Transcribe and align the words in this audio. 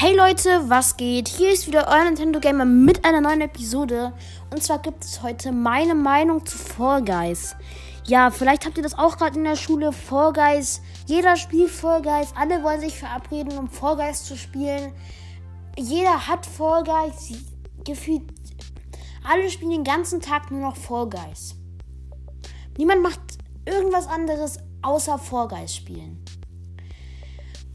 Hey 0.00 0.14
Leute, 0.14 0.70
was 0.70 0.96
geht? 0.96 1.26
Hier 1.26 1.50
ist 1.50 1.66
wieder 1.66 1.88
euer 1.88 2.04
Nintendo 2.04 2.38
Gamer 2.38 2.64
mit 2.64 3.04
einer 3.04 3.20
neuen 3.20 3.40
Episode. 3.40 4.12
Und 4.48 4.62
zwar 4.62 4.78
gibt 4.78 5.02
es 5.02 5.24
heute 5.24 5.50
meine 5.50 5.96
Meinung 5.96 6.46
zu 6.46 6.56
Fall 6.56 7.04
Guys. 7.04 7.56
Ja, 8.06 8.30
vielleicht 8.30 8.64
habt 8.64 8.76
ihr 8.76 8.84
das 8.84 8.96
auch 8.96 9.16
gerade 9.16 9.36
in 9.36 9.42
der 9.42 9.56
Schule. 9.56 9.90
Fall 9.90 10.32
Guys, 10.32 10.82
jeder 11.06 11.34
spielt 11.34 11.70
Fall 11.70 12.00
Guys. 12.00 12.32
Alle 12.36 12.62
wollen 12.62 12.80
sich 12.80 12.96
verabreden, 12.96 13.58
um 13.58 13.68
Fall 13.68 13.96
Guys 13.96 14.22
zu 14.22 14.36
spielen. 14.36 14.92
Jeder 15.76 16.28
hat 16.28 16.46
Fall 16.46 16.84
Guys. 16.84 17.32
Gefühlt, 17.82 18.22
alle 19.28 19.50
spielen 19.50 19.72
den 19.72 19.84
ganzen 19.84 20.20
Tag 20.20 20.52
nur 20.52 20.60
noch 20.60 20.76
Fall 20.76 21.08
Guys. 21.08 21.56
Niemand 22.76 23.02
macht 23.02 23.20
irgendwas 23.64 24.06
anderes 24.06 24.60
außer 24.80 25.18
Fall 25.18 25.48
Guys 25.48 25.74
spielen. 25.74 26.24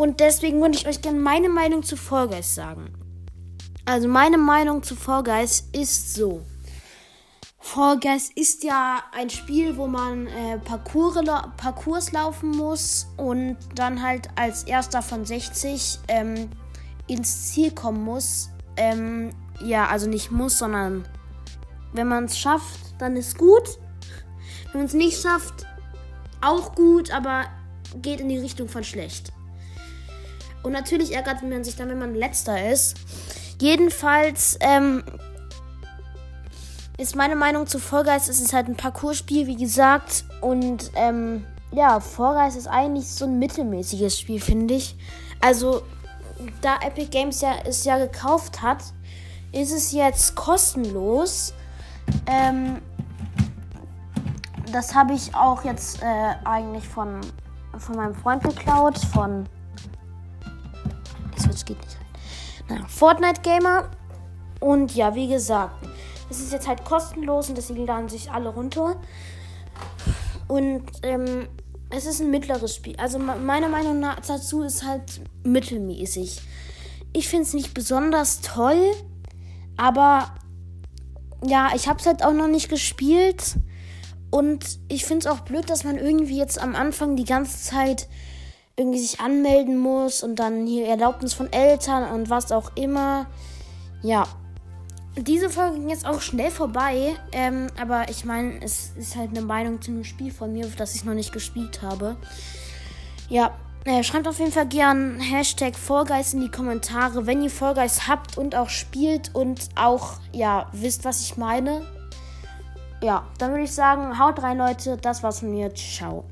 Und 0.00 0.20
deswegen 0.20 0.62
würde 0.62 0.78
ich 0.78 0.88
euch 0.88 1.02
gerne 1.02 1.20
meine 1.20 1.50
Meinung 1.50 1.82
zu 1.82 1.94
Fall 1.94 2.26
Guys 2.26 2.54
sagen. 2.54 2.90
Also 3.84 4.08
meine 4.08 4.38
Meinung 4.38 4.82
zu 4.82 4.96
Fall 4.96 5.22
Guys 5.22 5.68
ist 5.72 6.14
so. 6.14 6.40
Fall 7.58 8.00
Guys 8.00 8.30
ist 8.34 8.64
ja 8.64 9.02
ein 9.12 9.28
Spiel, 9.28 9.76
wo 9.76 9.86
man 9.86 10.26
äh, 10.28 10.56
Parcours, 10.56 11.22
Parcours 11.58 12.12
laufen 12.12 12.50
muss 12.52 13.08
und 13.18 13.58
dann 13.74 14.02
halt 14.02 14.30
als 14.36 14.64
erster 14.64 15.02
von 15.02 15.26
60 15.26 15.98
ähm, 16.08 16.48
ins 17.06 17.52
Ziel 17.52 17.70
kommen 17.70 18.02
muss. 18.02 18.48
Ähm, 18.78 19.34
ja, 19.62 19.86
also 19.88 20.08
nicht 20.08 20.30
muss, 20.30 20.60
sondern 20.60 21.06
wenn 21.92 22.08
man 22.08 22.24
es 22.24 22.38
schafft, 22.38 22.80
dann 22.98 23.16
ist 23.16 23.36
gut. 23.36 23.78
Wenn 24.72 24.80
man 24.80 24.86
es 24.86 24.94
nicht 24.94 25.20
schafft, 25.20 25.66
auch 26.40 26.74
gut, 26.74 27.10
aber 27.10 27.44
geht 28.00 28.20
in 28.20 28.30
die 28.30 28.38
Richtung 28.38 28.66
von 28.66 28.82
schlecht. 28.82 29.30
Und 30.62 30.72
natürlich 30.72 31.14
ärgert 31.14 31.42
man 31.42 31.64
sich 31.64 31.76
dann, 31.76 31.88
wenn 31.88 31.98
man 31.98 32.14
letzter 32.14 32.70
ist. 32.70 32.96
Jedenfalls 33.60 34.58
ähm, 34.60 35.02
ist 36.98 37.16
meine 37.16 37.36
Meinung 37.36 37.66
zu 37.66 37.78
Guys, 38.04 38.28
es 38.28 38.40
ist 38.40 38.52
halt 38.52 38.68
ein 38.68 38.76
Parcours-Spiel, 38.76 39.46
wie 39.46 39.56
gesagt. 39.56 40.24
Und 40.40 40.90
ähm, 40.94 41.46
ja, 41.72 41.98
Guys 42.34 42.56
ist 42.56 42.66
eigentlich 42.66 43.08
so 43.08 43.24
ein 43.24 43.38
mittelmäßiges 43.38 44.18
Spiel, 44.18 44.40
finde 44.40 44.74
ich. 44.74 44.96
Also, 45.40 45.82
da 46.60 46.76
Epic 46.82 47.08
Games 47.10 47.40
ja 47.40 47.54
es 47.64 47.84
ja 47.84 47.98
gekauft 47.98 48.60
hat, 48.62 48.82
ist 49.52 49.72
es 49.72 49.92
jetzt 49.92 50.34
kostenlos. 50.34 51.54
Ähm, 52.26 52.80
das 54.72 54.94
habe 54.94 55.14
ich 55.14 55.34
auch 55.34 55.64
jetzt 55.64 56.02
äh, 56.02 56.34
eigentlich 56.44 56.88
von, 56.88 57.20
von 57.78 57.96
meinem 57.96 58.14
Freund 58.14 58.42
geklaut, 58.42 58.98
von 58.98 59.46
Switch 61.52 61.64
geht 61.64 61.78
nicht 61.80 61.96
rein. 61.96 62.06
Naja, 62.68 62.86
Fortnite 62.88 63.40
Gamer. 63.42 63.90
Und 64.60 64.94
ja, 64.94 65.14
wie 65.14 65.28
gesagt, 65.28 65.86
es 66.28 66.40
ist 66.40 66.52
jetzt 66.52 66.68
halt 66.68 66.84
kostenlos 66.84 67.48
und 67.48 67.56
deswegen 67.56 67.86
laden 67.86 68.08
sich 68.08 68.30
alle 68.30 68.50
runter. 68.50 68.96
Und 70.48 70.84
ähm, 71.02 71.48
es 71.90 72.06
ist 72.06 72.20
ein 72.20 72.30
mittleres 72.30 72.74
Spiel. 72.74 72.96
Also 72.96 73.18
meiner 73.18 73.68
Meinung 73.68 74.00
nach 74.00 74.20
dazu 74.20 74.62
ist 74.62 74.84
halt 74.84 75.20
mittelmäßig. 75.42 76.40
Ich 77.12 77.28
finde 77.28 77.44
es 77.44 77.54
nicht 77.54 77.74
besonders 77.74 78.40
toll, 78.40 78.92
aber 79.76 80.34
ja, 81.44 81.70
ich 81.74 81.88
habe 81.88 81.98
es 81.98 82.06
halt 82.06 82.24
auch 82.24 82.32
noch 82.32 82.48
nicht 82.48 82.68
gespielt. 82.68 83.56
Und 84.30 84.78
ich 84.88 85.04
finde 85.04 85.26
es 85.26 85.32
auch 85.32 85.40
blöd, 85.40 85.68
dass 85.68 85.82
man 85.82 85.98
irgendwie 85.98 86.38
jetzt 86.38 86.60
am 86.60 86.76
Anfang 86.76 87.16
die 87.16 87.24
ganze 87.24 87.58
Zeit 87.58 88.08
irgendwie 88.80 88.98
sich 88.98 89.20
anmelden 89.20 89.78
muss 89.78 90.22
und 90.22 90.36
dann 90.36 90.66
hier 90.66 90.86
Erlaubnis 90.86 91.34
von 91.34 91.52
Eltern 91.52 92.12
und 92.12 92.30
was 92.30 92.50
auch 92.50 92.72
immer. 92.74 93.26
Ja. 94.02 94.26
Diese 95.16 95.50
Folge 95.50 95.76
ging 95.76 95.88
jetzt 95.90 96.06
auch 96.06 96.20
schnell 96.20 96.50
vorbei, 96.50 97.16
ähm, 97.32 97.66
aber 97.78 98.08
ich 98.08 98.24
meine, 98.24 98.62
es 98.62 98.92
ist 98.96 99.16
halt 99.16 99.30
eine 99.30 99.42
Meinung 99.42 99.82
zu 99.82 99.90
einem 99.90 100.04
Spiel 100.04 100.30
von 100.32 100.52
mir, 100.52 100.66
das 100.76 100.94
ich 100.94 101.04
noch 101.04 101.14
nicht 101.14 101.32
gespielt 101.32 101.82
habe. 101.82 102.16
Ja, 103.28 103.52
äh, 103.84 104.02
schreibt 104.02 104.28
auf 104.28 104.38
jeden 104.38 104.52
Fall 104.52 104.66
gern 104.66 105.18
Hashtag 105.20 105.76
Vorgeist 105.76 106.34
in 106.34 106.40
die 106.40 106.50
Kommentare, 106.50 107.26
wenn 107.26 107.42
ihr 107.42 107.50
Vorgeist 107.50 108.08
habt 108.08 108.38
und 108.38 108.54
auch 108.54 108.68
spielt 108.68 109.34
und 109.34 109.68
auch, 109.74 110.20
ja, 110.32 110.68
wisst, 110.72 111.04
was 111.04 111.20
ich 111.22 111.36
meine. 111.36 111.82
Ja, 113.02 113.26
dann 113.38 113.50
würde 113.50 113.64
ich 113.64 113.72
sagen, 113.72 114.18
haut 114.18 114.42
rein, 114.42 114.58
Leute. 114.58 114.96
Das 114.96 115.22
war's 115.22 115.40
von 115.40 115.50
mir. 115.50 115.74
Ciao. 115.74 116.24